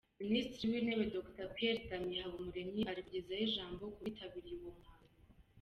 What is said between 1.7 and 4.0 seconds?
Damien Habumuremyi ari kugeza ijambo ku